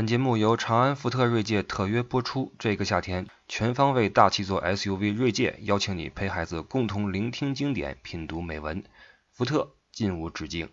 [0.00, 2.54] 本节目由长安福特锐界特约播出。
[2.58, 8.82] 这个夏天，全方位大气座 SUV 锐界邀请你陪孩子共同聆听经典，品读美文。
[9.30, 10.66] 福特，进无止境。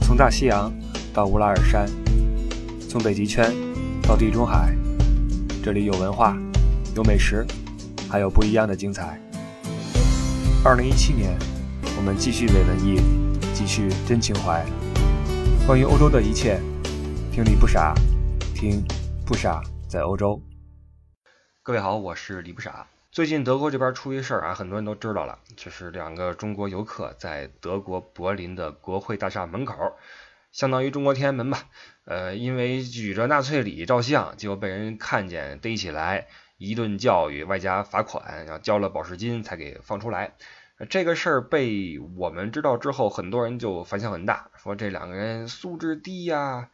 [0.00, 0.72] 从大西洋
[1.12, 1.86] 到乌拉尔山，
[2.88, 3.52] 从北极圈
[4.04, 4.74] 到地中海，
[5.62, 6.34] 这里有文化，
[6.96, 7.46] 有美食，
[8.08, 9.20] 还有不一样的精彩。
[10.64, 11.38] 二零一七年，
[11.98, 13.02] 我们继续伪文艺，
[13.52, 14.64] 继续真情怀。
[15.66, 16.58] 关于欧洲的一切。
[17.42, 17.94] 听李不傻，
[18.54, 18.86] 听
[19.24, 20.42] 不傻在欧洲。
[21.62, 22.86] 各位好，我是李不傻。
[23.10, 29.74] 最近德国这边出一事儿啊，很多人都知道了，就是两个中国游客在德国柏林的国会大厦门口，
[30.52, 31.62] 相当于中国天安门吧，
[32.04, 36.26] 呃，因为举着纳粹礼照相，结果被人看见逮起来，
[36.58, 40.34] 一顿教育，外加罚款，然后交了保释金才给放出来。
[40.90, 46.68] 这个事儿被我们知道之后，很多人就反响很大，说这两个人素质低呀。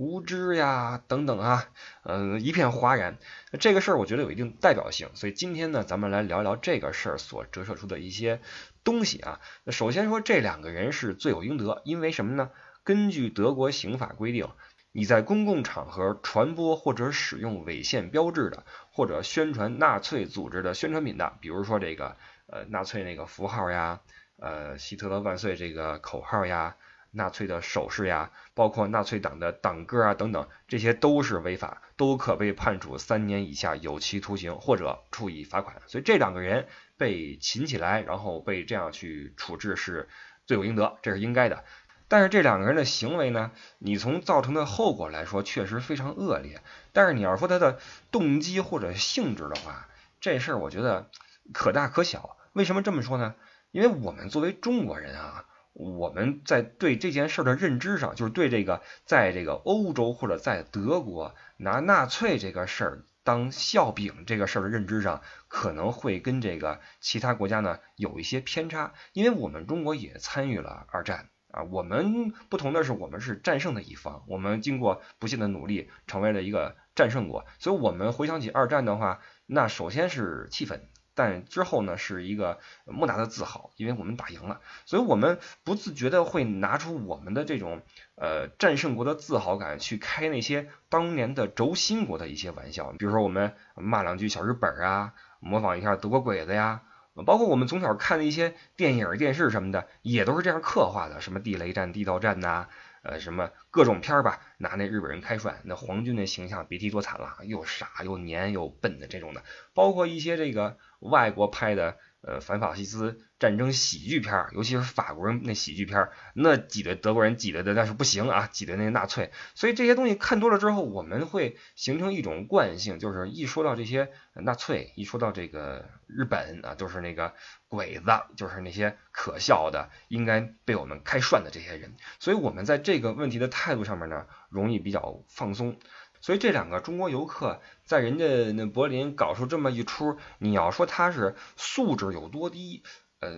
[0.00, 1.68] 无知呀，等等啊，
[2.04, 3.18] 嗯，一片哗然。
[3.60, 8.40] 这个事儿我觉得有一定代表性，所以今天呢，咱们来聊聊这个事儿所折射出的一些
[8.82, 9.40] 东西啊。
[9.66, 12.50] 首先说，这两个人是罪有应得，因为什么呢？
[12.82, 14.48] 根据德国刑法规定，
[14.90, 24.00] 你在公共场合传播或者使用违宪标志的，或者宣传纳粹组织的宣传品的，比如说这个呃纳粹那个符号呀，
[24.38, 26.76] 呃希特勒万岁这个口号呀。
[27.12, 35.82] 纳粹的首饰呀，包括纳粹党的党歌啊等等，这些都是违法，都可被判处三年以下有期徒刑或者处以罚款。
[35.86, 40.08] 所以这两个人被擒起来，然后被这样去处置是
[40.46, 41.64] 罪有应得，这是应该的。
[42.06, 46.62] 但是这两个人的行为呢，你从造成的后果来说，确实非常恶劣。
[46.92, 47.80] 但是你要说他的
[48.12, 49.88] 动机或者性质的话，
[50.20, 51.10] 这事儿我觉得
[51.52, 52.36] 可大可小。
[52.52, 53.34] 为什么这么说呢？
[53.72, 55.44] 因为我们作为中国人啊。
[55.72, 68.94] 我们在对这件事的认知上，就是对这个在这个欧洲或者在德国拿纳粹这个事儿当笑柄这个事儿的认知上，可能会跟这个其他国家呢有一些偏差。
[69.12, 80.88] 因为我们中国也参与了二战啊，我们不同的是，我们是战胜的一方，我们经过不懈的努力成为了一个战胜国，所以我们回想起二战的话，那首先是气愤。
[81.14, 87.82] 但之后呢，是一个莫大的自豪，因为我们打赢了，所以我们不自觉的会拿出我们的这种
[88.14, 96.82] 呃战胜国的自豪感，去开那些当年的轴心国的一些玩笑，比如说我们骂两句小日本啊，模仿一下德国鬼子呀，
[97.26, 102.68] 包括我们从小看的一些电影、电视什么的，也都是这样刻画的，什么地雷战、地道战呐。
[103.02, 109.42] 呃，什么各种片儿吧，拿那日本人开涮，那皇军的形象别提多惨了，又傻又黏又笨的这种的，
[109.74, 111.96] 包括一些这个外国拍的。
[112.22, 119.32] 呃，反法西斯战争喜剧片，尤其是法国人那喜剧片，那挤兑德国人挤兑的那是不行啊，挤兑那纳粹。
[119.54, 127.32] 所以这些东西看多了之后，我们会形成一种惯性，就是一说到这些纳粹，一说到这个日本啊，都是那个
[127.68, 128.04] 鬼子，
[128.36, 131.96] 就是那些可笑的，应该被我们开涮的这些人。
[132.18, 135.78] 所以我们在这个问题的态度上面呢，容易比较放松。
[136.20, 142.82] 所以这两个中国游客在人家那柏林搞出这么一出，你要说他是素质有多低，
[143.20, 143.30] 呃，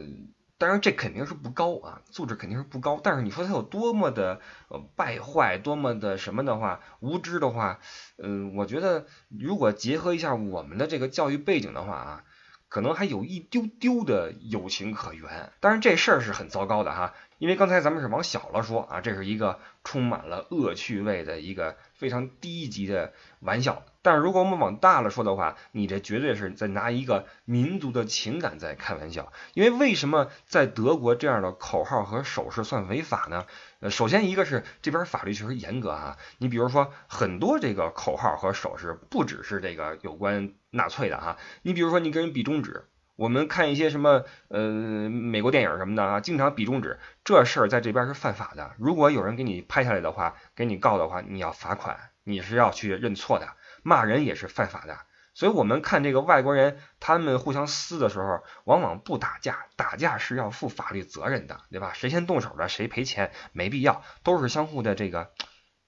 [0.59, 3.01] 当然这肯定是不高啊，素质肯定是不高。
[3.03, 7.81] 但是你说他有多么的呃败坏，多么的什么的话，无知的话，
[8.19, 12.25] 嗯，我觉得如果结合一下我们的这个教育背景的话啊。
[12.69, 23.83] 可能还有一丢丢的友情可原，当然这事儿是很糟糕的哈，因为刚才咱们是往小了说啊，这是一个充满了恶趣味的一个非常低级的玩笑。
[24.01, 29.33] 但是如果我们往大了说的话，你这绝对是在拿一个民族的情感在开玩笑。
[29.55, 33.45] 因为为什么在德国这样的口号和手势算违法呢？
[33.81, 42.85] 呃，首先一个是这边法律确实严格啊，你比如说很多这个口号和手势，不只是这个有关纳粹的哈，你比如说你跟人比中指，
[43.17, 48.75] 我们看一些什么呃美国电影什么的啊，经常比中指，这事儿在这边是犯法的。
[48.79, 53.49] 如果有人给你拍下来的话，给你告的话，你要罚款，你是要去认错的，
[53.83, 54.99] 骂人也是犯法的。
[55.35, 61.93] 所以，我们看这个外国人，他们互相撕的时候，往往不打架，打架是要负法律责任的，对吧？
[61.95, 65.33] 谁先动手的，谁赔钱，没必要，都是相互的这个。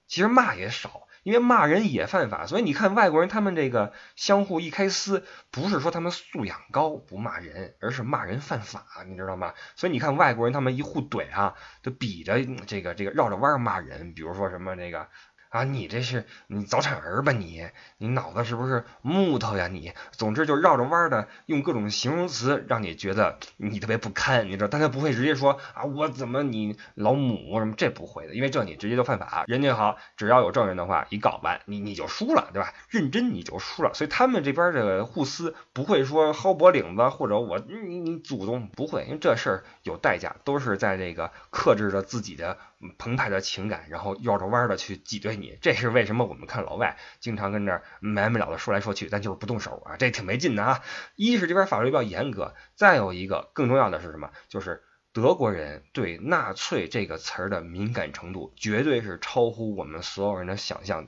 [0.07, 2.45] 其实骂也少，因为骂人也犯法。
[2.45, 9.55] 所以你看外国人，他们这个相互一开撕，不是说他们素养高不骂人，而是骂人犯法，你知道吗？
[9.75, 15.09] 所以你看外国人，他们一互怼啊，就比着这个这个绕着弯骂人，比如说什么那个。
[15.55, 17.65] 啊，你这是你早产儿吧你？
[17.97, 19.93] 你脑子是不是木头呀你？
[20.11, 24.67] 总之就绕着弯的用各种形容词让你觉得你特别不堪，你知道？
[24.67, 29.45] 但他不会直接说啊我怎么你老母什么这不会的，因为这你直接就犯法。
[29.47, 32.73] 人家好，只要有证人的话，一告完你你就输了，对吧？
[32.89, 33.93] 认真你就输了。
[33.93, 42.57] 所以他们这边这个护司不会说薅脖领子或者我你你祖宗不会，因为这事儿有代价，都是在这个克制着自己的
[42.97, 45.57] 澎湃的情感，然后绕着弯的去挤兑你。
[45.61, 50.83] 这是为什么我们看老外经常跟这埋没了的说来说去，但就是不动手啊，这挺没劲的啊。
[51.15, 54.31] 一是这边法律比较严格，再有一个更重要的是什么？
[54.47, 54.83] 就是
[55.13, 61.07] 德国人对纳粹这个词儿的敏感程度，绝对是超乎我们所有人的想象。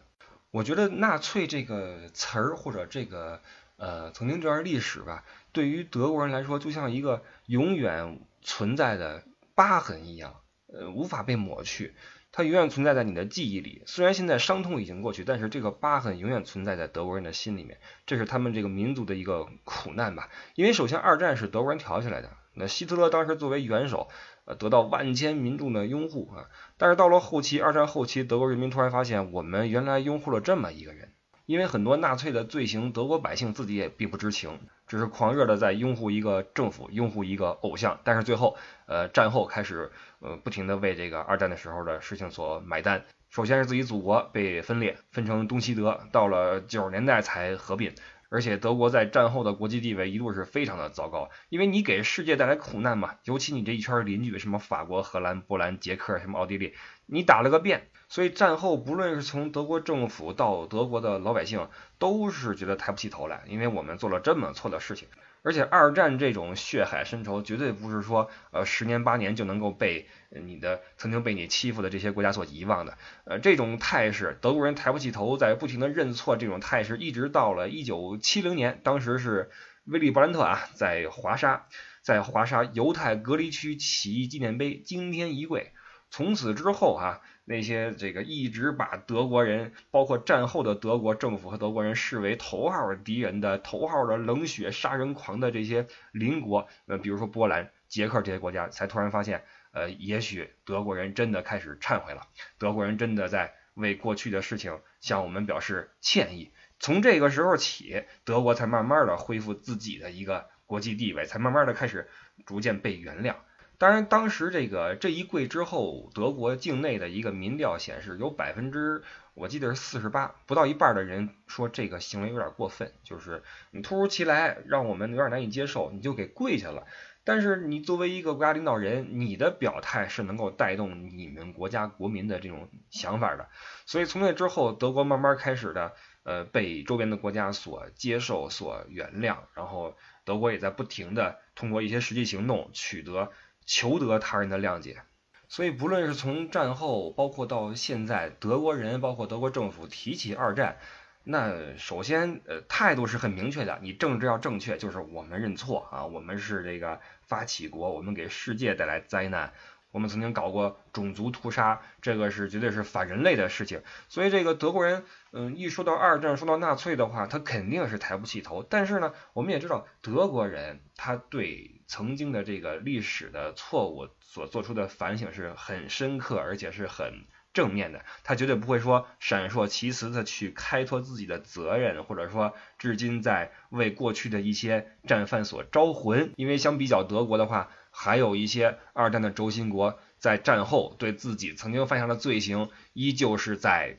[0.50, 3.42] 我觉得纳粹这个词儿或者这个
[3.75, 9.24] 呃曾经这段历史吧，对于德国人来说，就像一个永远存在的
[9.56, 10.36] 疤痕一样，
[10.72, 11.96] 呃，无法被抹去。
[12.31, 20.30] 它永远存在在你的记忆里，虽然现在伤痛已经过去，但是这个疤痕永远存在在德国人的心里面，这是他们这个民族的一个苦难吧。
[20.56, 24.10] 因为首先二战是德国人挑起来的，那希特勒当时作为元首，
[24.46, 26.50] 呃，得到万千民众的拥护啊。
[26.78, 31.14] 但是到了后期，二战后期，德国人民突然发现，我们原来拥护了这么一个人。
[31.46, 38.00] 因为很多纳粹的罪行，德国百姓自己也并不知情，只是狂热的在拥护一个政府，拥护一个偶像。
[38.04, 38.57] 但是最后，
[38.88, 43.06] 呃，战后开始，呃，不停的为这个二战的时候的事情所买单。
[43.30, 47.94] 首先是自己祖国被分裂，分成东西德，到了九十年代才合并。
[48.30, 56.74] 而且德国在战后的国际地位一度是非常的糟糕，因为你给世界带来苦难嘛，尤其你这一圈邻居，什么法国、荷兰、波兰、捷克，什么奥地利，
[57.06, 57.88] 你打了个遍。
[58.09, 61.68] 所以战后，不论是从德国政府到德国的老百姓，
[62.00, 65.07] 都是觉得抬不起头来，因为我们做了这么错的事情。
[65.44, 72.98] 而且二战这种血海深仇，绝对不是说呃十年八年就能够被你的曾经被你欺负的这些国家所遗忘的。
[73.24, 79.50] 呃，这种态势，德国人抬不起头，在不停的认错，这种态势一直到了一九七零年，当时是
[79.86, 81.68] 威利·勃兰特啊，在华沙，
[82.01, 85.71] 在华沙犹太隔离区起义纪念碑惊天一跪。
[86.09, 102.27] 从此之后啊，那些这个一直把德国人，包括战后的德国政府和德国人视为头号敌人的、头号的冷血杀人狂的这些邻国，呃，比如说波兰、捷克这些国家，才突然发现，呃，也许德国人真的开始忏悔了，
[102.57, 106.51] 德国人真的在为过去的事情向我们表示歉意。
[106.81, 112.09] 从这个时候起，德国才慢慢的恢复自己的一个国际地位，才慢慢的开始
[112.45, 113.35] 逐渐被原谅。
[113.79, 119.03] 当然，当时这个这一跪之后，德国境内的一个民调显示，有百分之
[119.35, 126.88] 我记得是四十八，不到一半的人说这个行为有点过分，就是你突如其来让我们有点难以接受，你就给跪下了。
[127.24, 133.47] 但是你作为一个国家领导人，你的表态是能够带动你们国家国民的这种想法的。
[133.85, 143.31] 所以从那之后，德国慢慢开始的呃被周边的国家所接受、所原谅，然后德国也在不停的通过一些实际行动取得。
[143.68, 145.04] 求得他人的谅解，
[145.48, 150.78] 所以不论是从战后，包括到现在，德国人包括德国政府提起二战，
[151.24, 159.54] 那首先呃态度是很明确的，你政治要正确，就是我们认错啊，我们是这个发起国，我们给世界带来灾难。
[159.97, 163.81] 我们曾经搞过种族屠杀，这个是绝对是反人类的事情。
[164.09, 168.61] 所以这个德国人，嗯，一说到二战，说到纳粹的话，他肯定是抬不起头。
[168.61, 178.05] 但是呢，我们也知道，德国人他对曾经的这个历史的错误所做出的反省是很深刻，而且是很正面的。
[178.23, 186.33] 他绝对不会说闪烁其词的去开脱自己的责任，或者说至今在为过去的一些战犯所招魂。
[186.35, 187.71] 因为相比较德国的话。
[187.99, 193.97] 还有一些二战的轴心国在战后对自己曾经犯下的罪行，依旧是在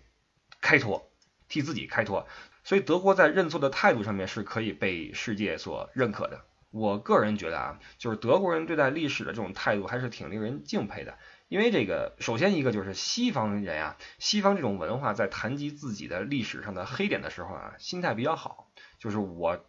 [0.61, 1.11] 开脱，
[1.49, 2.29] 替自己开脱。
[2.63, 6.45] 所以德国在认错的态度上面是可以被世界所认可的。
[6.71, 11.19] 我个人觉得啊，就是德国人对待历史的这种态度还是挺令人敬佩的。
[11.49, 19.67] 因为这个，首先一个就是西方人啊，西方这种文化在谈及自己的历史上的黑点的时候啊，心态比较好，就是我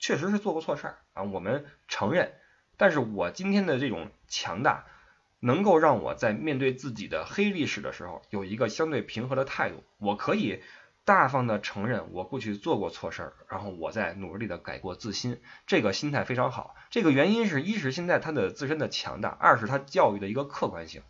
[0.00, 2.32] 确实是做过错事儿啊，我们承认。
[2.78, 4.86] 但是我今天的这种强大，
[5.40, 9.84] 能够让我在面对自己的黑历史的时候，有一个相对平和的态度。
[9.98, 10.62] 我可以
[11.04, 16.74] 大方的承认我过去做过错事儿，然后我在努力的改过自新，这个心态非常好。
[16.90, 21.02] 这个原因是一是现在他的自身的强大，二是他教育的一个客观性，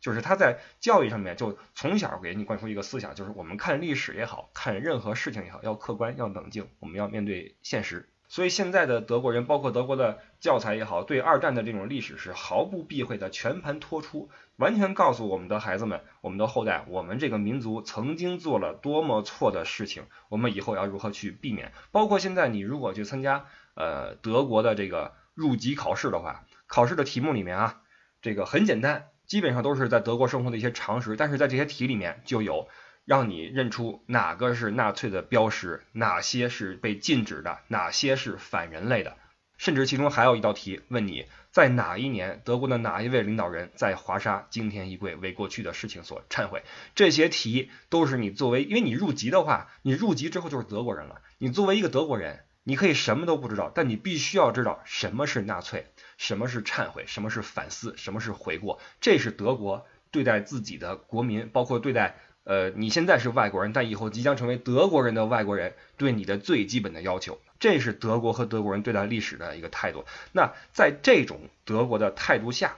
[0.00, 8.08] 就是他在教育上面就从小给你灌输一个思想，就是我们看历史也好看任何事情也好，要客观要冷静，我们要面对现实。
[8.28, 21.72] 所以现在的德国人，包括德国的教材也好，对二战的这种历史是毫不避讳的全盘托出，完全告诉我们的孩子们、我们的后代，我们这个民族曾经做了多么错的事情，我们以后要如何去避免。
[21.90, 27.80] 包括现在你如果去参加呃德国的这个入籍考试的话，考试的题目里面啊，
[28.20, 32.68] 这个很简单，基本上都是在德国生活的一些常识，但是在这些题里面就有。
[33.08, 39.16] 让你认出哪个是纳粹的标识，哪些是被禁止的，哪些是反人类的，
[39.56, 46.62] 甚至其中还有一道题问你在哪一年德国的哪一位领导人在华沙惊天一跪为过去的事情所忏悔。
[46.94, 51.22] 这些题都是你作为，因为你入籍的话，你入籍之后就是德国人了。
[51.38, 55.86] 你作为一个德国人，你可以什么都不知道，但你必须要知道什么是纳粹，
[56.18, 58.78] 什么是忏悔，什么是反思，什么是悔过。
[59.00, 62.18] 这是德国对待自己的国民，包括对待。
[62.48, 70.06] 呃，你现在是外国人，但以后即将成为德国人的外国人，对你的最基本的要求，这是德国和德国人对待历史的一个态度。
[70.32, 72.76] 那在这种德国的态度下，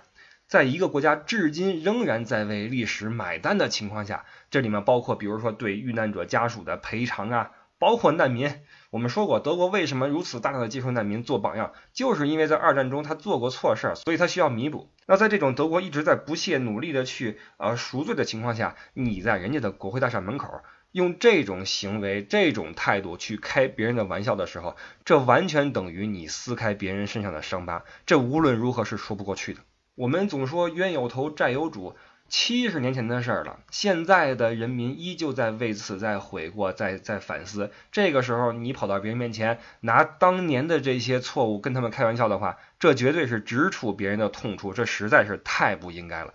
[0.49, 7.53] 在一个国家至今仍然在为历史买单的情况下，这里面包括比如说对遇难者家属的赔偿啊。
[7.81, 8.53] 包括难民，
[8.91, 14.91] 我们说过，德国为什么如此大量的接受难民做榜样，就是因为在二战中他做过错事儿，所以他需要弥补。
[15.07, 20.61] 那在这种德国一直在不懈努力的去呃赎罪的情况下，你在人家的国会大厦门口
[20.93, 29.61] 用这种行为、这种态度去开别人的玩笑的时候，这完全等于你撕开别人身上的伤疤，这无论如何是说不过去的。
[29.95, 31.97] 我们总说冤有头债有主。
[32.31, 37.73] 七十年前的事儿了，现在的人民依旧在为此在悔过，在在反思。
[37.91, 46.33] 这个时候，你跑到别人面前拿当年的这些错误跟他们开玩笑的话，这绝对是直触别人的痛处，这实在是太不应该了。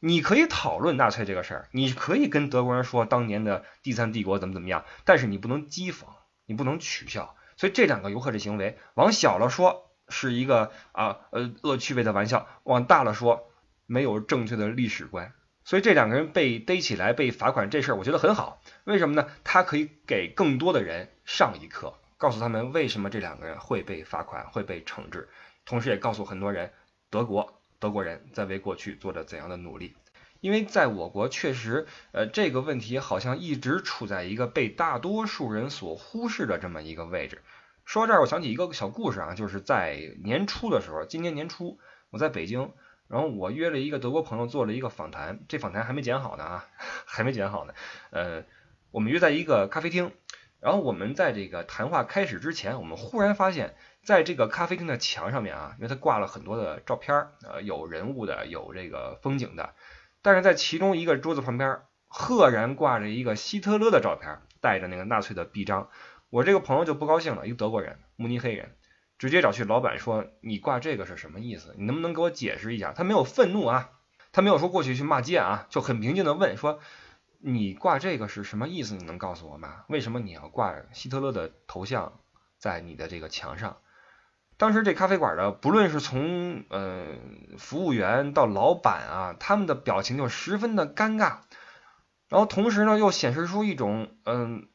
[0.00, 6.06] 你可以讨论纳粹这个事儿，你可以跟德国人说当年的第三帝国怎么怎么样，但是你不能讥讽，
[6.46, 7.36] 你不能取笑。
[7.56, 13.45] 所以这两个游客的行为，往小了说是一个啊呃恶趣味的玩笑，往大了说。
[13.86, 15.32] 没有正确的历史观，
[15.64, 18.60] 所以这两个人被逮起来被罚款这事儿，我觉得很好。
[18.84, 19.28] 为什么呢？
[19.44, 25.28] 他可以给更多的人上一课，告诉他们为什么这两个人会被罚款、会被惩治，
[25.64, 26.72] 同时也告诉很多人
[27.10, 29.94] 德国德国人在为过去做着怎样的努力。
[30.40, 37.42] 因为在我国确实，呃，这个问题好像一直处在一个被大多数人所忽视的这么一个位置。
[37.84, 41.78] 说到这儿，我想起一个小故事啊，就是在年初的时候，今年年初
[42.10, 42.72] 我在北京。
[43.08, 46.66] 然后我约了一个德国朋友做了一个访谈，这访谈还没剪好呢啊，
[47.06, 47.74] 还没剪好呢。
[48.10, 48.44] 呃，
[48.90, 50.12] 我们约在一个咖啡厅，
[50.60, 59.74] 然后我们在这个谈话开始之前，我们忽然发现，在这个咖啡厅的墙上面啊，因为它挂了很多的照片，呃，有人物的，有这个风景的，
[60.22, 65.90] 但是在其中一个桌子旁边，赫然挂着一个希特勒的照片，带着那个纳粹的臂章。
[66.28, 68.74] 我这个朋友就不高兴了，一个德国人，慕尼黑人。
[69.18, 71.74] 直接找去老板说：“你挂这个是什么意思？
[71.78, 73.88] 你能不能给我解释一下？”他没有愤怒啊，
[74.30, 76.80] 他没有说过去去骂街啊，就很平静的问说
[77.40, 78.94] ：“你挂这个是什么意思？
[78.94, 79.84] 你能告诉我吗？
[79.88, 82.20] 为什么你要挂希特勒的头像
[82.58, 83.78] 在你的这个墙上？”
[84.58, 87.06] 当时这咖啡馆的不论是从呃
[87.56, 91.38] 服务员到老板啊，他们的表情就十分的尴尬，
[92.28, 94.68] 然后同时呢又显示出一种嗯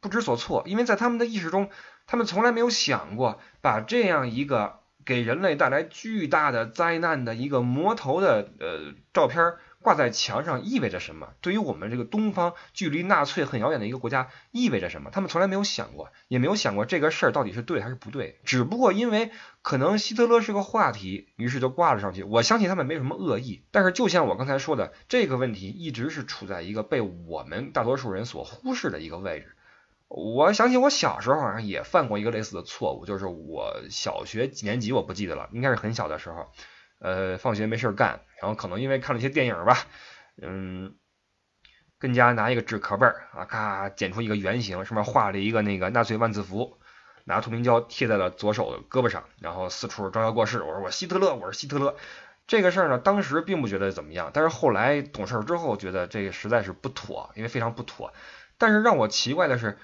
[0.00, 1.70] 不知所措，因为在他们的意识中。
[2.06, 11.34] 他们从来没有想过把这样一个给人类带来巨大的灾难的一个魔头的呃照片挂在墙上意味着什么？
[11.42, 15.10] 对于我们这个东方距离纳粹很遥远的一个国家意味着什么？
[15.10, 18.40] 他们从来没有想过，也没有想过这个事儿到底是对还是不对。
[18.44, 19.30] 只不过因为
[19.60, 22.22] 可能希特勒是个话题，于是就挂了上去。
[22.22, 29.53] 我相信他们没有什么恶意，但是就像我刚才说的，这个问题一直是处在一个被我们大多数人所忽视的一个位置。
[30.16, 36.46] 我想起我小时候好像也犯过一个类似的错误，就是我小学几年级我不记得了，应该是很小的时候，
[37.00, 39.76] 呃，放学没事干，然后可能因为看了一些电影吧，
[40.40, 40.94] 嗯，
[41.98, 46.78] 跟家拿一个纸壳本儿啊，咔剪出一个圆形，上面画了一个那个纳粹万字符，
[47.24, 51.96] 拿透明胶贴在了左手的胳膊上，然后四处招摇过市，我说我希特勒，我是希特勒。
[52.46, 58.12] 这个事儿呢，当时并不觉得怎么样，但是后来懂事之后觉得这个实在是不妥，因为非常不妥。
[58.58, 59.76] 但是让我奇怪的是。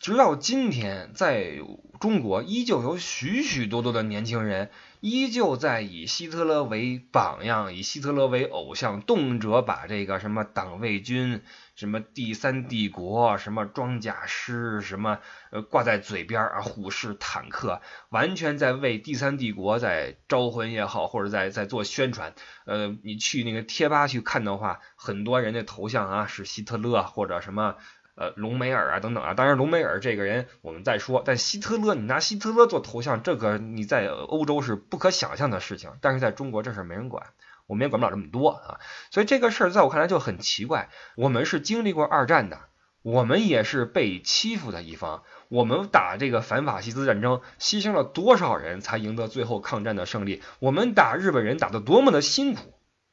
[0.00, 1.58] 直到今天，在
[1.98, 11.42] 中国依旧有许许多多的年轻人，依旧在以希特勒为榜样，以希特勒为偶像，动辄把这个什么党卫军、
[11.74, 15.18] 什么第三帝国、什么装甲师、什么
[15.50, 22.34] 呃挂在嘴边啊，虎式坦克，完全在为第三帝国在招魂也好，或者在在做宣传。
[22.66, 27.74] 呃，你去那个贴吧去看的话，很多人的头像啊是希特勒或者什么。
[28.18, 29.34] 呃隆美尔啊等等啊。
[29.34, 37.28] 当然隆美尔这个人我们再说，但希特勒你拿希特勒做头像，这个你在欧洲是不可想象的事情，但是在中国这事没人管。
[37.66, 40.88] 我们也管不了这么多啊，所以这个事儿在我看来就很奇怪。
[41.16, 42.60] 我们是经历过二战的，
[43.02, 45.22] 我们也是被欺负的一方。
[45.50, 50.42] 我们打这个反法西斯战争，牺牲了多少人才赢得最后抗战的胜利？
[50.60, 52.72] 我们打日本人打得多么的辛苦，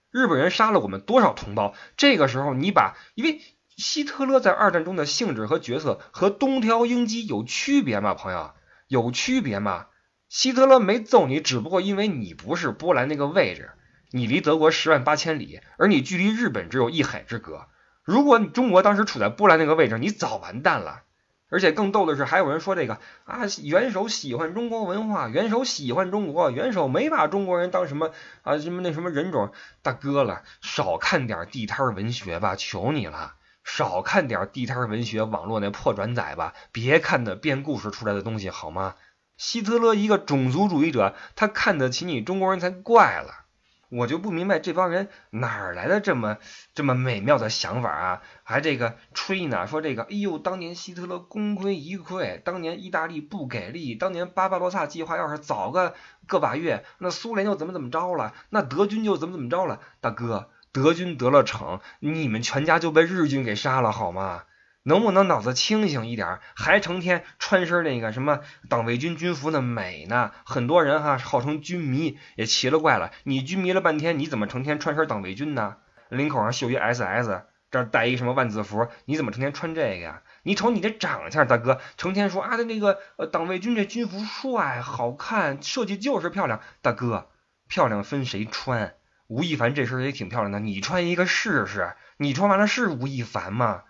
[0.09, 1.73] 日本人杀了我们多少同胞？
[1.97, 3.41] 这个时候你把，因为
[3.75, 8.13] 希特勒在二战中的性质和角色和东条英机有区别吗？
[8.13, 8.53] 朋友，
[8.87, 9.87] 有区别吗？
[10.29, 13.71] 希特勒没揍你，只不过因为你不是波兰那个位置。
[14.11, 17.67] 你离德国十万八千里，而你距离日本只有一海之隔。
[18.03, 21.01] 如果你中国当时处在波兰那个位置，你早完蛋了。
[21.49, 29.51] 而且更逗的是，还有人说这个啊，元首喜欢中国文化，元首喜欢中国，元首没把中国人当什么啊什么那什么人种。
[29.81, 33.34] 大哥了，少看点地摊文学吧，求你了，
[33.65, 38.95] 少看点地摊文学，网络那破转载吧，别看那编故事出来的东西好吗？
[39.35, 43.41] 希特勒一个种族主义者，他看得起你中国人才怪了。
[43.89, 46.37] 我就不明白这帮人哪儿来的这么
[46.73, 48.21] 这么美妙的想法啊！
[48.43, 55.93] 还这个吹呢，说这个，哎呦，当年希特勒功亏一篑，当年意大利不给力，当年巴巴罗萨计划要是早个
[56.27, 59.79] 个把月，那苏联就怎么怎么着了，那德军就怎么怎么着了。
[60.01, 64.43] 大哥，德军得了逞，你们全家就被日军给杀了，好吗？
[64.83, 66.39] 能不能脑子清醒一点？
[66.53, 70.31] 还成天穿身那个什么党卫军军服的美呢？
[70.43, 73.11] 很多人哈号称军迷也奇了怪了。
[73.23, 75.77] 你军迷了半天，你怎么成天穿身党卫军呢？
[76.09, 80.23] 领口上绣一 SS，这儿带一什么万字符，你怎么成天穿这个呀？
[80.43, 86.59] 你瞅你这长相，大哥成天说啊，那个呃党卫军这军服帅好看，设计就是漂亮。
[86.81, 87.29] 大哥，
[87.69, 88.95] 漂亮分谁穿？
[89.27, 91.93] 吴亦凡这身也挺漂亮的，你穿一个试试？
[92.17, 93.83] 你穿完了是吴亦凡吗？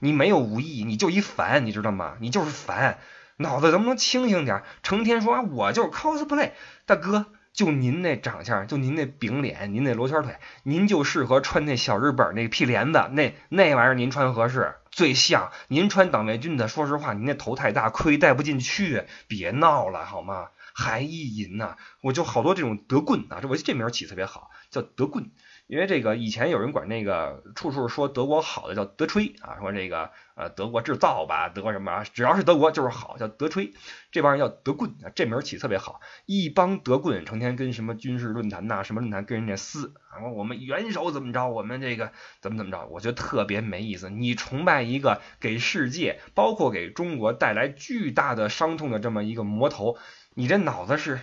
[0.00, 2.16] 你没有吴亦，你就一烦，你知道吗？
[2.20, 2.98] 你就是烦，
[3.36, 4.62] 脑子能不能清醒点？
[4.82, 6.50] 成天说，我就是 cosplay，
[6.86, 15.52] 大哥，就您那长相，就您那饼脸，您那罗圈腿，您就适合穿那小日本那屁帘子，那那玩意儿您穿合适，最像。
[15.68, 19.04] 您穿党卫军的，说实话，您那头太大，盔戴不进去。
[19.26, 20.48] 别闹了好吗？
[20.74, 21.76] 还意淫呐？
[22.00, 25.30] 我就好多这种德棍啊，这我这名起特别好，叫德棍。
[25.68, 33.72] 因为这个以前有人管那个处处说德国好的叫德吹啊，说这个呃德国制造吧，德国什么啊，只要是德国就是好，叫德吹。
[34.10, 36.00] 这帮人叫德棍啊，这名起特别好。
[36.26, 44.10] 一帮德棍成天跟什么军事论坛呐，什么论坛跟人家撕啊，我们元首怎么着，我们这个怎么怎么着，我觉得特别没意思。
[44.10, 49.96] 你崇拜一个给世界，包括给中国带来巨大的伤痛的这么一个魔头，
[50.34, 51.20] 你这脑子是？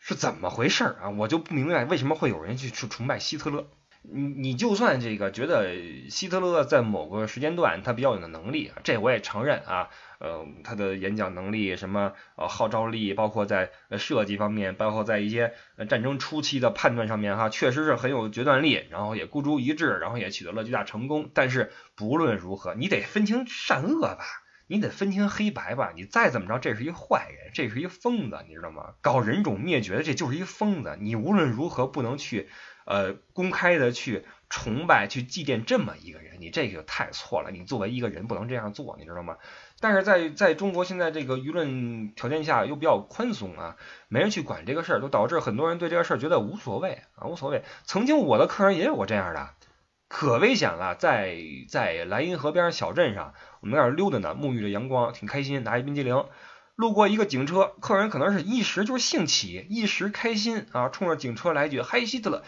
[0.00, 1.10] 是怎么回事啊？
[1.10, 3.66] 我就不明白为什么会有人去去崇拜希特勒。
[4.02, 9.88] 你你就算这个觉得希特勒在某个时间段他比较有能力，这我也承认啊。
[10.20, 15.52] 呃，他的演讲能力、什么呃号召力，包括在设计方面，包括在一些
[15.88, 21.28] 战争初期的判断上面哈，确实是很有决断力，然后也孤注一掷，然后也取得了巨大成功。
[21.34, 24.24] 但是不论如何，你得分清善恶吧。
[24.68, 28.94] 你得分清黑白吧，你再怎么着，这是一坏人，这是一疯子，你知道吗？
[29.00, 30.96] 搞人种灭绝的，这就是一疯子。
[31.00, 32.48] 你无论如何不能去，
[32.84, 37.50] 呃，公开的去崇拜、去祭奠这么一个人，你这个太错了。
[37.50, 39.38] 你作为一个人不能这样做，你知道吗？
[39.80, 43.76] 但是在在中国现在这个舆论条件下又比较宽松啊，
[44.08, 47.64] 没人去管这个事儿，就导致很多人对这个事儿觉得无所谓啊，无所谓。
[47.84, 49.50] 曾经我的客人也有过这样的。
[50.10, 51.36] 可危险了，在
[51.68, 56.26] 在莱茵河边小镇上，我们在那溜达呢，沐浴着阳光，挺开心，拿一冰激凌，
[56.76, 62.44] 路过一个警车，客人可能是一时就是兴起，一时开心啊，冲着警车来一句嗨西特勒。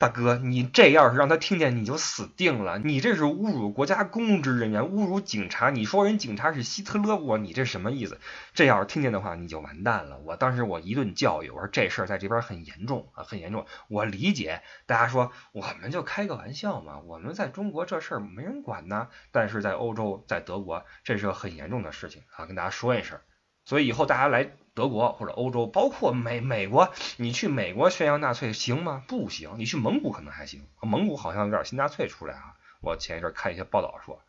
[0.00, 2.78] 大哥，你这要是让他听见，你就死定了。
[2.78, 5.68] 你这是侮辱国家公职人员，侮辱警察。
[5.68, 8.18] 你说人警察是希特勒，我你这什么意思？
[8.54, 10.18] 这要是听见的话，你就完蛋了。
[10.20, 13.66] 我当时我一顿教育，我说这事儿在这边很严重啊，很严重。
[13.88, 19.08] 我理解大家说，我们就开个玩笑嘛，我们在中国这事儿没人管呢。
[19.32, 23.18] 但是在欧洲，在德国，这是个很严重的事情啊，跟大家说一声。
[23.66, 24.50] 所以以后大家来。
[24.80, 29.02] 德国或者欧洲，包括美美国，你去美国宣扬纳粹行吗？
[29.06, 29.56] 不行。
[29.58, 32.54] 你去蒙古可能还行，蒙古好像有点新纳粹出来啊。
[32.80, 34.22] 我前一阵看一些报道说，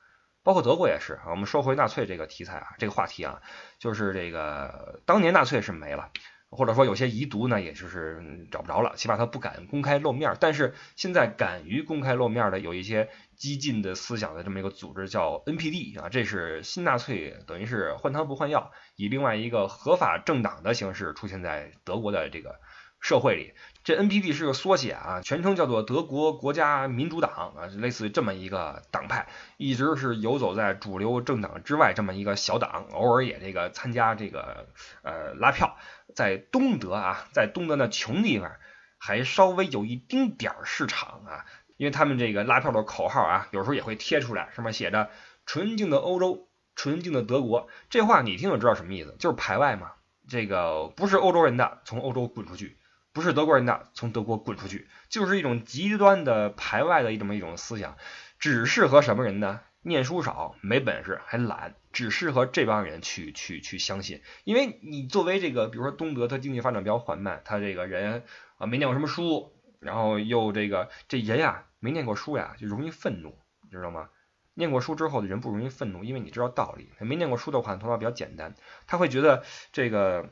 [0.43, 1.29] 包括德国也是啊。
[1.29, 3.41] 我们说回纳粹这个题材啊，这个话题啊，
[3.79, 6.09] 就是这个当年纳粹是没了。
[6.49, 10.35] 或者说有些遗毒呢，也就是找不着了，起码他不敢公开露面。
[10.41, 13.07] 但是现在敢于公开露面的，有一些
[13.41, 22.59] 激进的思想的这么一个组织叫 NPD 啊，这是新纳粹，等于是换汤不换药，以另外一个合法政党的形式出现在德国的这个
[22.99, 23.53] 社会里。
[23.83, 29.27] 这 NPD 是个缩写啊，全称叫做德国国家民主党啊，类似于这么一个党派，
[29.57, 34.67] 一直是游走在主流政党之外这么一个小党，偶尔也这个参加这个
[35.01, 35.79] 呃拉票。
[36.13, 38.51] 在东德啊，在东德那穷地方，
[38.99, 41.45] 还稍微有一丁点儿市场啊，
[41.81, 45.09] 因为他们这个拉票的口号啊，有时候也会贴出来，上面写着
[45.47, 47.69] “纯净的欧洲，纯净的德国”。
[47.89, 49.93] 这话你听就知道什么意思，就是排外嘛。
[50.29, 52.77] 这个不是欧洲人的，从欧洲滚出去。
[53.13, 57.97] 不是德国人的，从德国滚出去，就是一种极端的排外的一种一种思想，
[58.37, 59.61] 只适合什么人呢？
[59.81, 64.21] 念书少、没本事、还懒，只适合这帮人去去去相信。
[64.43, 68.21] 因为你作为这个，比如说东德，它经济发展比较缓慢，他这个人
[68.59, 73.37] 啊没念过什么书，然后又这个这人呀没念过书呀就容易愤怒，
[73.69, 74.07] 知道吗？
[74.53, 76.89] 念过书之后的人不容易愤怒，因为你知道道理。
[76.99, 78.55] 没念过书的话，头脑比较简单，
[78.87, 80.29] 他会觉得这个。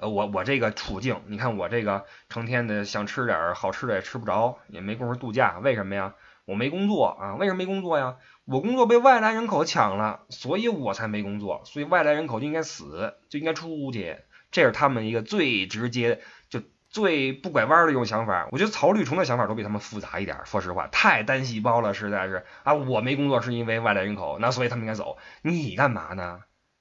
[0.00, 6.14] 呃，我我这个处境，你看我这个成天的想吃点好吃的也吃不着，也没工夫度假，为什么呀？
[6.44, 8.16] 我没工作啊，为什么没工作呀？
[8.44, 14.18] 我工作被外来人口抢了，所以我才没工作，所以外来人口就应该死，就应该出去，
[14.52, 16.20] 这是他们一个最直接、
[16.88, 18.48] 最不拐弯的一种想法。
[18.50, 26.40] 我觉得曹绿虫的想法都比他们复杂一点，说实话，太单细胞了，实在是啊，我没工作是因为外来人口，那所以他们应该走，你干嘛呢？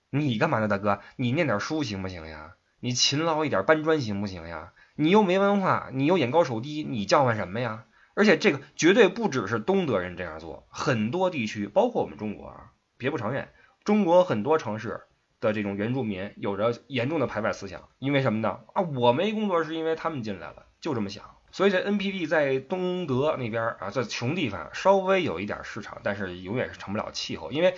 [0.10, 1.02] 你干嘛呢，大哥？
[1.17, 2.54] 你念点书行不行呀？
[2.80, 4.72] 你勤劳一点搬砖行不行呀？
[4.96, 7.84] 你又没文化，你又眼高手低，你叫唤什么呀？
[8.15, 13.50] 而且这个绝对不只是东德人这样做，很多地区，包括我们中国啊，别不承认，
[13.84, 15.02] 中国很多城市
[15.39, 17.89] 的这种原住民有着严重的排外思想。
[18.00, 18.60] 因为什么呢？
[18.73, 21.23] 啊，我没工作是因为他们进来了，就这么想。
[21.52, 27.76] 所以这 NPD 在东德那边啊，在穷地方稍微有一点市场，但是永远是成不了气候，因为。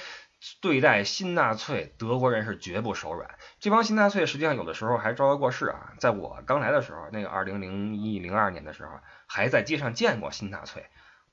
[0.62, 3.30] 对待新纳粹，德国人是绝不手软。
[3.60, 5.92] 这帮新纳粹实际上有的时候还招摇过市啊。
[5.98, 8.92] 在我刚来的时候，那个二零零一零二年的时候，
[9.28, 10.86] 还在街上见过新纳粹。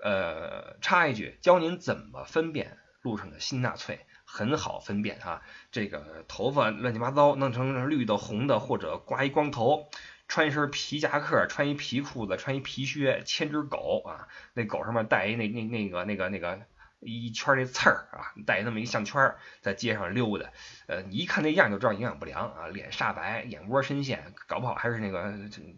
[0.02, 4.00] 呃，插一句，教您怎么分辨路上的新纳粹，
[4.36, 5.40] 很好分辨哈。
[5.72, 9.88] 这个头发乱七八糟，弄成绿的、红的，或者刮一光头，
[10.28, 16.60] 穿一身皮夹克，穿一皮裤子，穿一皮靴，牵只狗啊，那狗上面带一那那那个那个那个。
[16.98, 20.50] 一圈那刺儿啊，带那么一项圈，在街上溜达，
[20.88, 25.34] 呃，你一看那样就知道营养不良啊，脸煞白，眼窝深陷，搞不好还是那个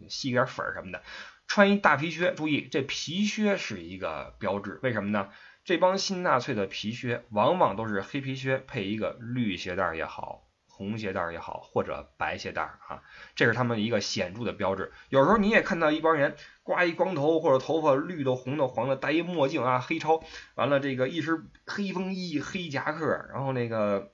[0.07, 1.03] 吸点粉什么的。
[1.45, 5.29] 穿一大皮靴，注意这皮靴是一个标志，为什么呢？
[5.69, 10.47] 这帮新纳粹的皮靴往往都是黑皮靴配一个绿鞋带也好。
[10.67, 13.03] 红鞋带也好，或者白鞋带啊，
[13.35, 14.91] 这是他们一个显著的标志。
[15.09, 20.23] 有时候你也看到一帮人刮一光头，或者头发绿的、红的、黄的，戴一墨镜啊，黑超，
[20.55, 24.11] 完了这个一身黑风衣、黑夹克，然后那个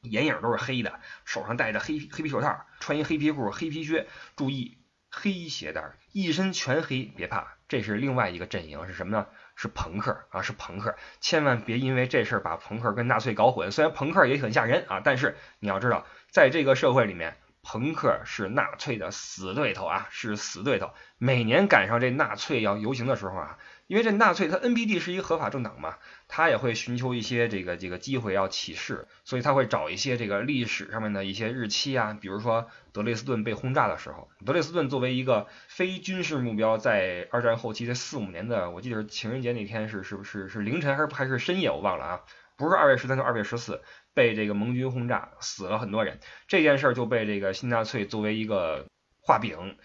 [0.00, 4.78] 眼影都是黑的，手上戴着黑黑皮手套，穿一黑皮裤、黑皮靴，注意
[5.10, 9.26] 黑鞋带，一身全黑，别怕，这是另外一个阵营，是什么呢？
[9.56, 13.70] 是朋克啊，是朋克，千万别因为这事儿把朋克跟纳粹搞混。
[13.70, 20.90] 虽然朋克也很吓人啊，但是你要知道，在这个社会里面，朋克是纳粹的死对头啊，是死对头。
[21.18, 23.58] 每年赶上这纳粹要游行的时候啊。
[23.86, 42.20] 因为这纳粹他 NPD 是一个合法政党嘛，他也会寻求一些这个这个机会要起事，所以他会找一些这个历史上面的一些日期啊，比如说德累斯顿被轰炸的时候，德累斯顿作为一个非军事目标，在二战后期的四五年的，我记得是情人节那天是是不是是凌晨还是还是深夜我忘了啊，
[42.56, 43.82] 不是二月十三就二月十四
[44.14, 48.86] 被这个盟军轰炸，死了很多人，这件事儿就被这个新纳粹作为一个
[49.20, 49.76] 画饼。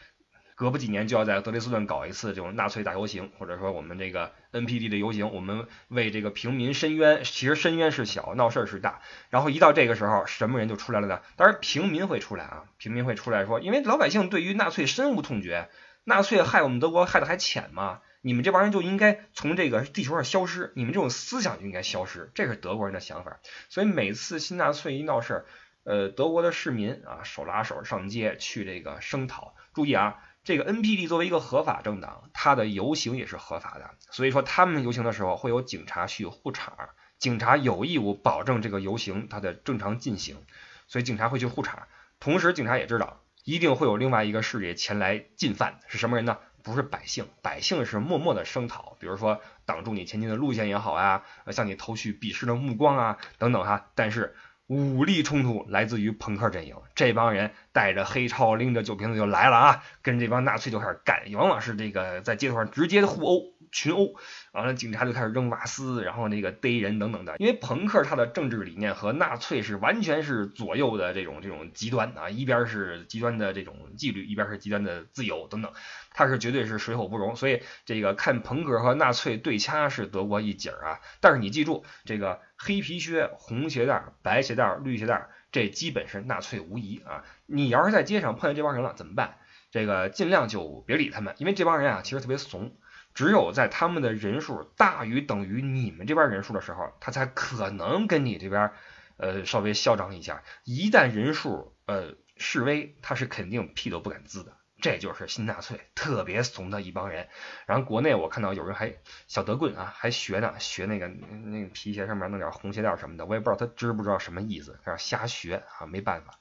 [0.59, 7.23] 隔不几年就要在德累斯顿搞一次这种纳粹大游行，或者说我们这个 NPD 的游行，我们为这个平民申冤。
[7.23, 8.99] 其实申冤是小，闹事儿是大。
[9.29, 11.21] 然后一到这个时候，什么人就出来了呢？
[11.37, 15.69] 当然平民会出来啊，平民会出来说，因为老百姓对于纳粹深恶痛绝，
[16.03, 23.39] 纳粹害我们德国害的还浅嘛，你们这帮人就应该从这个地球上消失，你们这种思想就应该消失，这是德国人的想法。
[23.69, 25.45] 所以每次新纳粹一闹事儿，
[25.85, 29.55] 呃，德国的市民啊手拉手上街去这个声讨。
[29.73, 30.19] 注意啊。
[30.49, 36.73] 这个 NPD 作为一个合法政党，它的游行也是合法的，所以说他们游行的时候会有警察去护场，
[37.19, 40.43] 警察有义务保证这个游行它的正常进行，
[40.87, 41.87] 所以警察会去护场。
[42.19, 46.39] 同时，警察也知道一定会有另外一个势力前来进犯，是什么人呢？
[46.63, 53.91] 不是百姓，百姓是默默的声讨，比如说挡住你前进的路线也好啊，向你投去鄙视的目光啊等等哈。
[53.93, 54.35] 但是
[54.69, 57.89] 武力冲突来自于朋克阵营，这帮人带。
[57.89, 63.41] 着黑超，拎着酒瓶子就来了啊，跟这帮纳粹就开始干，往往是这个在街头上直接的互殴。
[63.71, 64.15] 群殴，
[64.51, 67.35] 完了警察就开始扔瓦斯，然后那个逮人等等的。
[67.37, 75.71] 因为朋克他的政治理念和纳粹是完全是左右的这种这种极端啊，一边是极端的这种纪律，一边是极端的自由等等，
[76.19, 77.37] 他是绝对是水火不容。
[77.37, 80.99] 所以这个看朋克和纳粹对掐是德国一景啊。
[81.21, 87.23] 但是你记住，这个黑皮靴、红鞋带、白鞋带、绿鞋带，这基本是纳粹无疑啊。
[87.45, 89.37] 你要是在街上碰见这帮人了怎么办？
[89.71, 92.75] 这个尽量就别理他们，因为这帮人啊其实特别怂。
[93.15, 98.71] 只有在他们的人数大于等于你们这边人数的时候，他才可能跟你这边，
[99.17, 100.43] 呃，稍微嚣张一下。
[100.63, 104.53] 一旦人数呃示威，他是肯定屁都不敢滋的。
[104.81, 107.27] 这就是新纳粹特别怂的一帮人。
[107.65, 108.93] 然后国内我看到有人还
[109.27, 116.39] 小德棍啊，还学呢，学那个那个皮鞋上面弄点红鞋带什么的，我也不知道他知不知道什么意思，在那瞎学啊，没办法。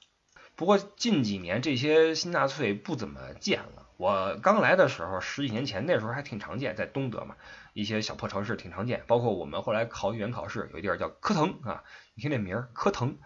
[0.55, 3.87] 不过近几年这些新纳粹不怎么见了。
[3.95, 7.35] 我刚来的时候，十几年前那时候还挺常见，在东德嘛，
[7.73, 9.03] 一些小破城市挺常见。
[9.07, 13.17] 包括我们后来考语言考试，有一地儿叫科腾啊，你听这名儿科腾，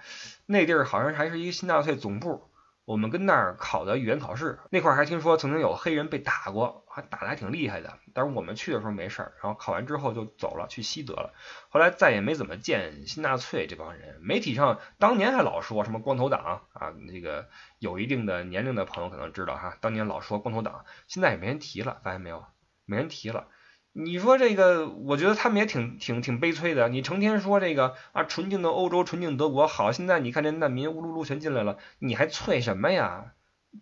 [0.46, 2.50] 那地儿好像还是一个新纳粹总部。
[2.86, 7.98] 我们跟那儿考的语言考试，那块儿还听说曾经有黑人被打过，还打的还挺厉害的。
[8.14, 11.34] 但是我们去的时候没事儿，然后考完之后就走了，去西德了。
[11.70, 14.20] 后来再也没怎么见新纳粹这帮人。
[14.22, 17.48] 媒体上当年还老说什么光头党啊，那个
[17.80, 22.46] 有一定的年龄的朋友可能知道哈，当年老说光头党，现在也没人提了，发现没有？
[22.86, 23.48] 没人提了。
[23.96, 26.90] 你说这个，我觉得他们也挺挺挺悲催的。
[26.90, 29.92] 你成天说这个啊，纯净的欧洲，纯净德国好。
[29.92, 33.34] 现在你看这难民乌噜噜全进来了，你还催什么呀？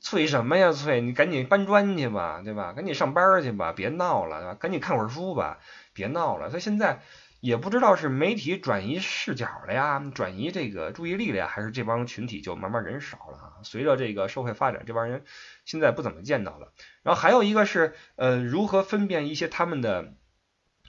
[0.02, 0.74] 催什么呀？
[0.74, 2.74] 催你赶紧搬砖去吧，对吧？
[2.74, 4.54] 赶紧上班去吧，别闹了，对吧？
[4.56, 5.60] 赶紧看会儿书吧，
[5.94, 6.50] 别闹了。
[6.50, 7.02] 他现在。
[7.42, 13.54] 也不知道是媒体转移视角了呀，转移这个注意力了呀，还是这帮群体就慢慢人少了啊？
[13.64, 15.26] 随着这个社会发展，这帮人
[15.66, 16.72] 现在不怎么见到了。
[17.02, 20.14] 然后还有一个是，呃，如何分辨一些他们的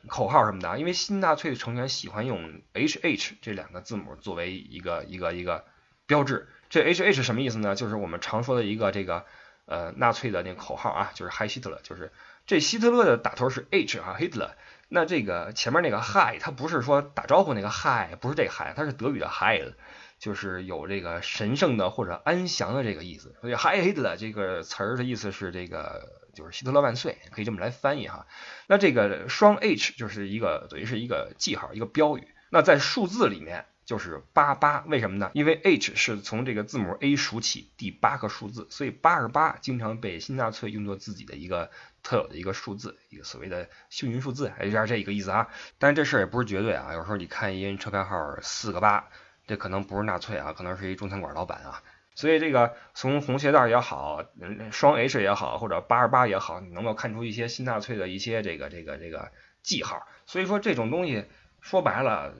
[0.08, 0.76] 口号什么的啊？
[0.76, 5.64] 因为新纳粹的成员喜欢用 H H 这两个字母作为一个一个一个
[6.06, 6.48] 标志。
[6.68, 7.74] 这 H H 什么意思呢？
[7.74, 9.24] 就是我们常说的一个这个
[9.64, 12.12] 呃纳粹的那个口号啊，就是 Hi Hitler，就是
[12.46, 14.50] 这希特勒的打头是 H 啊，Hitler。
[14.94, 19.72] 那这个前面那个 hi，它不是说打招呼那个 hi，不是这个 hi，它是德语的 hi，
[20.18, 23.34] 就是有这个神圣的或者安详的这个意思。
[23.40, 28.26] 所以 hi h i t l e 这个词儿的意思是这个就是希特勒万岁，可以这么来翻译哈。
[28.66, 32.28] 那这个双 h 就是一个等于是一个记号，一个标语。
[32.50, 33.64] 那在数字里面。
[33.84, 35.30] 就是八八，为什么呢？
[35.34, 41.70] 因为 H 是从这个字母 A 数起第八个数字，所以八十八经常被新纳粹用作自己的一个
[42.02, 45.48] 特有的一个数字，一个所谓的幸运数字，有点这一个意思啊。
[45.78, 49.08] 但是这事儿也不是绝对啊，有时候你看一人车牌号四个八，
[49.46, 51.82] 这可能不是纳粹啊，可能是一中餐馆老板啊。
[52.14, 54.22] 所以这个从红鞋带也好，
[54.70, 60.06] 双 H 也好，或者八十八也好，你能够看出一些新纳粹的一些这个这个这个记号。
[60.26, 61.24] 所以说这种东西
[61.62, 62.34] 说白了。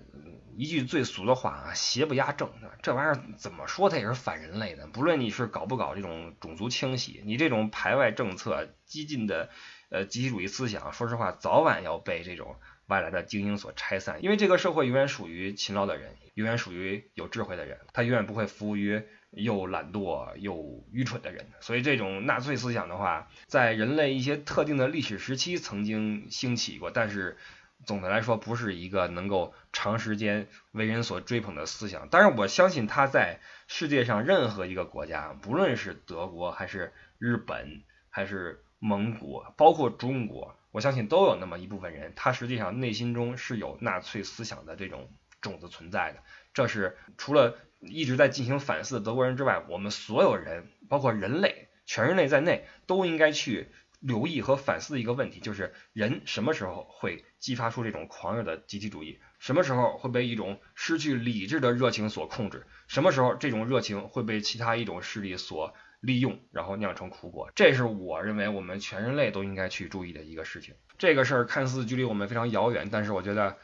[0.55, 2.51] 一句最俗的话啊，邪不压正，
[2.83, 4.87] 这玩意儿怎么说它也是反人类的。
[4.87, 9.49] 不论你是搞不搞这种种族清洗，你这种排外政策、激进的
[9.89, 12.57] 呃集体主义思想，说实话，早晚要被这种
[12.87, 14.23] 外来的精英所拆散。
[14.23, 21.47] 因为这个社会永远属于勤劳的人，永远属于有智慧的人，他永远不会服务于又懒惰又愚蠢的人。
[21.61, 27.39] 所以，这种纳粹思想的话，在人类一些特定的历史时期曾经兴起过，但是。
[27.85, 32.09] 总的来说，不是一个能够长时间为人所追捧的思想。
[32.11, 46.21] 但是我相信他在世界上任何一个国家，不论是德国还是日本，还是蒙古，包括中国，我相信都有那么一部分人，他实际上内心中是有纳粹思想的这种种子存在的。
[46.55, 53.73] 这是除了一直在进行反思的德国人之外，我们所有人，包括人类，全人类在内，都应该去。
[54.03, 59.21] 留意和反思一个问题，就是人什么时候会激发出这种狂热的集体主义？
[59.39, 62.67] 什么时候会被一种失去理智的热情所控制？
[62.89, 67.51] 什么时候这种热情会被其他一种势力所利用，然后酿成苦果？
[67.55, 70.75] 这是我认为我们全人类都应该去注意的一个事情。
[70.99, 73.57] 这个事儿看似距离我们非常遥远，但是我觉得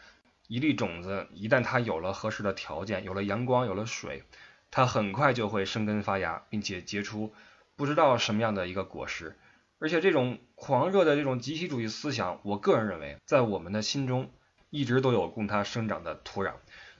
[0.46, 4.22] 一粒种子一旦它有了合适的条件，有了阳光，有了水，
[4.70, 7.34] 它很快就会生根发芽，并且结出
[7.74, 9.36] 不知道什么样的一个果实。
[9.80, 14.30] 而且这种狂热的这种集体主义思想，我个人认为，在我们的心中
[14.70, 16.52] 一直都有供它生长的土壤。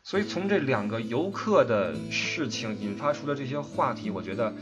[0.05, 4.55] 所以从这两个游客的事情引发出的这些话题，我觉得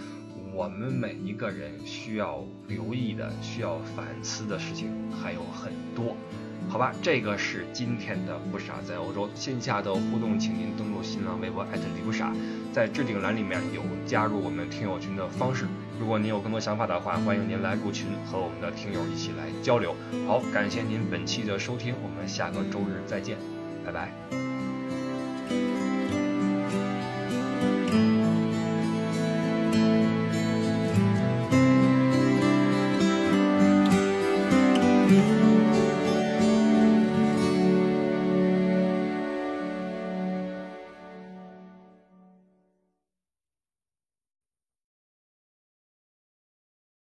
[0.55, 6.17] 我们每一个人需要留意的、需要反思的事情还有很多。
[6.69, 12.35] 好吧，这个是今天的不傻在欧洲线下的互动，请您登录新浪微博李不傻，
[12.73, 15.67] 在置顶栏里面有加入我们听友群的方式。
[15.99, 19.95] 如果您有更多想法的话，欢迎您来入群，和我们的听友一起来交流。
[20.27, 23.37] 好，感谢您本期的收听，我们下个周日再见，
[23.85, 24.56] 拜拜。